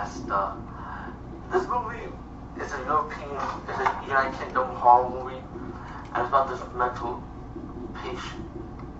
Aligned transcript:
This 0.00 1.66
movie 1.68 2.08
is 2.58 2.72
a 2.72 2.78
European, 2.88 3.36
is 3.68 3.76
a 3.76 4.02
United 4.08 4.32
Kingdom 4.38 4.74
horror 4.76 5.10
movie, 5.10 5.36
and 5.36 6.16
it's 6.16 6.28
about 6.28 6.48
this 6.48 6.60
mental 6.74 7.22
patient, 8.00 8.48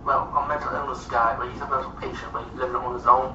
well, 0.04 0.28
a 0.28 0.46
mental 0.46 0.68
illness 0.74 1.06
guy, 1.06 1.36
but 1.38 1.50
he's 1.50 1.62
a 1.62 1.70
mental 1.70 1.90
patient, 1.92 2.30
but 2.34 2.44
he's 2.44 2.60
living 2.60 2.76
on 2.76 2.92
his 2.92 3.06
own, 3.06 3.32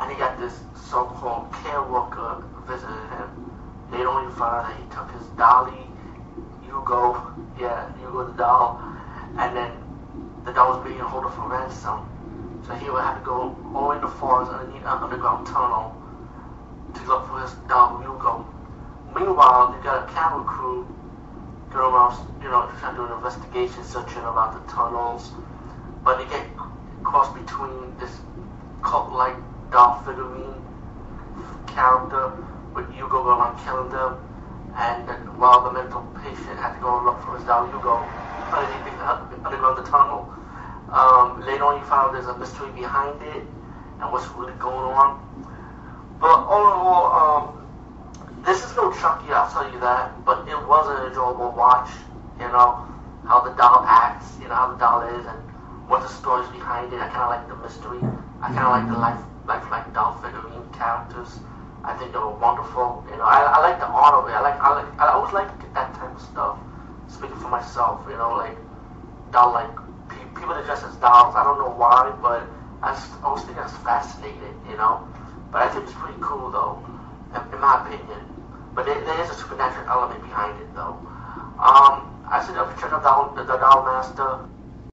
and 0.00 0.10
he 0.10 0.18
got 0.18 0.40
this 0.40 0.58
so-called 0.90 1.52
care 1.62 1.84
worker 1.84 2.42
visiting 2.66 3.06
him. 3.14 3.30
They 3.92 3.98
don't 3.98 4.24
even 4.24 4.34
find 4.34 4.66
out 4.66 4.66
that 4.66 4.74
he 4.74 4.82
took 4.90 5.08
his 5.14 5.28
dolly, 5.38 5.86
Hugo, 6.66 7.30
yeah, 7.60 7.94
Hugo 8.00 8.26
the 8.26 8.32
doll, 8.32 8.82
and 9.38 9.54
then 9.56 9.70
the 10.44 10.52
doll 10.52 10.74
was 10.74 10.84
being 10.84 10.98
held 10.98 11.30
for 11.32 11.46
ransom. 11.46 12.10
So 12.66 12.74
he 12.74 12.90
would 12.90 13.02
have 13.02 13.20
to 13.20 13.24
go 13.24 13.54
all 13.72 13.92
in 13.92 14.00
the 14.00 14.08
forest 14.08 14.50
underneath 14.50 14.82
an 14.82 14.88
underground 14.88 15.46
tunnel 15.46 15.94
to 16.94 17.02
look 17.06 17.26
for 17.26 17.40
his 17.40 17.52
dog 17.68 18.02
Hugo. 18.02 18.46
A 20.02 20.06
camera 20.06 20.42
crew 20.42 20.82
going 21.70 21.94
around, 21.94 22.42
you 22.42 22.50
know, 22.50 22.68
trying 22.80 22.96
to 22.96 23.02
do 23.02 23.06
an 23.06 23.12
investigation, 23.12 23.84
searching 23.84 24.18
about 24.26 24.58
the 24.58 24.72
tunnels. 24.72 25.30
But 26.02 26.18
they 26.18 26.24
get 26.24 26.44
crossed 27.04 27.34
between 27.38 27.96
this 27.98 28.10
cult-like 28.82 29.36
doll 29.70 30.02
figurine 30.02 30.58
character 31.68 32.32
with 32.74 32.90
Hugo 32.90 33.22
going 33.22 33.38
around 33.38 33.62
killing 33.62 33.90
them, 33.90 34.18
and 34.74 35.06
while 35.38 35.62
the 35.62 35.72
mental 35.72 36.02
patient 36.18 36.58
had 36.58 36.74
to 36.74 36.80
go 36.80 36.96
and 36.96 37.06
look 37.06 37.22
for 37.22 37.36
his 37.36 37.46
dog 37.46 37.70
Hugo 37.70 38.02
underneath 38.50 39.46
underground 39.46 39.78
the 39.78 39.88
tunnel. 39.88 40.34
Um, 40.90 41.40
later 41.46 41.64
on, 41.64 41.78
you 41.78 41.86
find 41.86 42.14
there's 42.14 42.26
a 42.26 42.36
mystery 42.36 42.70
behind 42.72 43.22
it 43.22 43.46
and 44.02 44.10
what's 44.10 44.26
really 44.34 44.52
going 44.58 44.92
on. 44.92 45.22
But 46.20 46.42
all 46.42 46.66
in 46.66 46.74
all, 46.74 47.06
um, 47.14 47.61
this 48.44 48.64
is 48.64 48.74
no 48.76 48.92
Chucky, 48.92 49.32
I'll 49.32 49.50
tell 49.50 49.70
you 49.72 49.78
that. 49.80 50.24
But 50.24 50.46
it 50.48 50.58
was 50.66 50.84
an 50.90 51.06
enjoyable 51.08 51.52
watch. 51.52 51.90
You 52.40 52.48
know 52.50 52.86
how 53.26 53.40
the 53.40 53.54
doll 53.54 53.84
acts, 53.86 54.34
you 54.40 54.48
know 54.48 54.54
how 54.54 54.72
the 54.74 54.78
doll 54.78 55.02
is, 55.06 55.26
and 55.26 55.38
what 55.88 56.02
the 56.02 56.08
stories 56.08 56.48
behind 56.50 56.92
it. 56.92 56.98
I 56.98 57.08
kind 57.08 57.22
of 57.22 57.30
like 57.30 57.46
the 57.46 57.56
mystery. 57.62 57.98
I 58.42 58.50
kind 58.50 58.66
of 58.66 58.74
like 58.74 58.88
the 58.90 58.98
life, 58.98 59.22
life 59.46 59.62
like 59.70 59.86
doll 59.94 60.18
figurine 60.18 60.66
characters. 60.74 61.38
I 61.84 61.94
think 61.98 62.12
they 62.12 62.18
were 62.18 62.34
wonderful. 62.34 63.04
You 63.10 63.16
know, 63.18 63.26
I, 63.26 63.42
I 63.42 63.58
like 63.62 63.78
the 63.78 63.86
art 63.86 64.14
of 64.14 64.28
it. 64.28 64.34
I 64.34 64.40
like, 64.40 64.58
I 64.58 64.82
like, 64.82 64.90
I 64.98 65.14
always 65.14 65.32
like 65.34 65.50
that 65.74 65.94
type 65.94 66.14
of 66.14 66.22
stuff. 66.22 66.58
Speaking 67.08 67.36
for 67.38 67.48
myself, 67.50 68.02
you 68.08 68.16
know, 68.16 68.34
like 68.34 68.58
doll 69.30 69.52
like 69.52 69.70
pe- 70.08 70.30
people 70.34 70.54
that 70.54 70.64
dress 70.66 70.82
as 70.82 70.94
dolls. 70.98 71.34
I 71.34 71.42
don't 71.44 71.58
know 71.58 71.74
why, 71.74 72.10
but 72.22 72.46
I 72.82 72.94
just 72.94 73.10
always 73.22 73.44
think 73.44 73.56
that's 73.56 73.76
fascinating. 73.86 74.54
You 74.66 74.76
know, 74.76 75.06
but 75.50 75.62
I 75.62 75.68
think 75.70 75.84
it's 75.84 75.94
pretty 75.94 76.18
cool 76.20 76.50
though, 76.50 76.82
in, 77.34 77.54
in 77.54 77.60
my 77.60 77.82
opinion. 77.86 78.31
But 78.74 78.86
there, 78.86 79.00
there 79.04 79.20
is 79.22 79.30
a 79.30 79.34
supernatural 79.34 79.86
element 79.88 80.22
behind 80.22 80.60
it 80.60 80.74
though. 80.74 80.96
Um, 81.60 82.08
I 82.28 82.42
suggest 82.44 82.80
check 82.80 82.92
out 82.92 83.36
the, 83.36 83.44
the 83.44 83.56
Doll 83.58 83.84
Master. 83.84 84.51